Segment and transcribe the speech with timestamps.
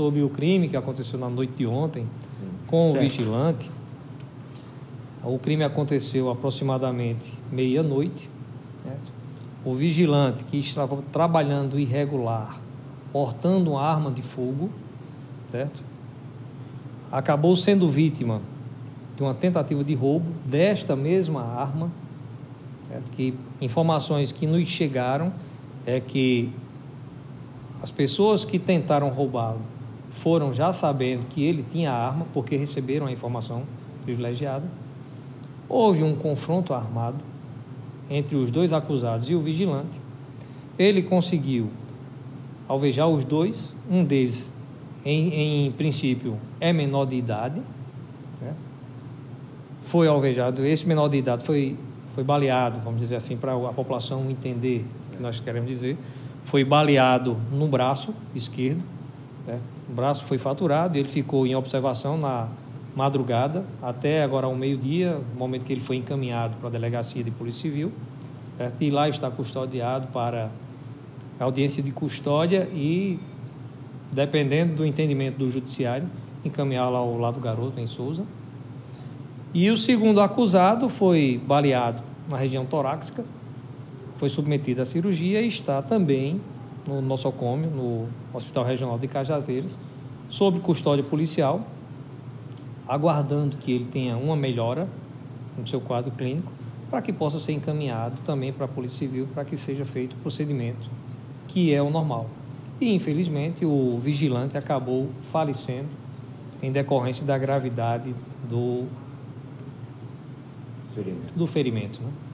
[0.00, 2.06] sobre o crime que aconteceu na noite de ontem
[2.38, 2.46] Sim.
[2.66, 3.02] com o Certo.
[3.02, 3.70] vigilante.
[5.22, 8.30] O crime aconteceu aproximadamente meia-noite.
[8.82, 9.12] certo?
[9.62, 12.58] O vigilante que estava trabalhando irregular,
[13.12, 14.70] portando uma arma de fogo,
[15.52, 15.82] certo?
[17.12, 18.40] acabou sendo vítima
[19.16, 21.90] de uma tentativa de roubo desta mesma arma.
[22.88, 23.10] certo?
[23.10, 25.30] Que informações que nos chegaram
[25.84, 26.50] é que
[27.82, 29.60] as pessoas que tentaram roubá-lo
[30.10, 33.62] foram já sabendo que ele tinha arma, porque receberam a informação
[34.02, 34.64] privilegiada.
[35.68, 37.18] Houve um confronto armado
[38.10, 40.00] entre os dois acusados e o vigilante.
[40.78, 41.70] Ele conseguiu
[42.66, 44.50] alvejar os dois, um deles,
[45.04, 47.60] em, em princípio, é menor de idade.
[48.40, 48.54] né?
[49.82, 51.76] Foi alvejado, esse menor de idade foi,
[52.14, 55.96] foi baleado, vamos dizer assim, para a população entender o que nós queremos dizer.
[56.44, 58.82] Foi baleado no braço esquerdo,
[59.50, 59.60] né?
[59.88, 62.48] o braço foi faturado, ele ficou em observação na
[62.94, 67.62] madrugada até agora ao meio-dia, momento que ele foi encaminhado para a delegacia de Polícia
[67.62, 67.92] Civil,
[68.56, 68.82] certo?
[68.82, 70.50] e lá está custodiado para
[71.38, 73.18] audiência de custódia e,
[74.12, 76.08] dependendo do entendimento do judiciário,
[76.44, 78.24] encaminhá-lo ao lado do garoto, em Souza.
[79.52, 83.24] E o segundo acusado foi baleado na região torácica,
[84.16, 86.40] foi submetido à cirurgia e está também
[86.86, 89.76] no nosocômio, no Hospital Regional de Cajazeiras,
[90.28, 91.62] sob custódia policial,
[92.86, 94.88] aguardando que ele tenha uma melhora
[95.58, 96.50] no seu quadro clínico,
[96.90, 100.16] para que possa ser encaminhado também para a Polícia Civil, para que seja feito o
[100.16, 100.90] procedimento
[101.52, 102.28] que é o normal.
[102.80, 105.88] E, infelizmente, o vigilante acabou falecendo
[106.62, 108.14] em decorrência da gravidade
[108.48, 108.86] do,
[110.86, 111.34] Ferimento.
[111.34, 112.00] do ferimento.
[112.00, 112.10] Né?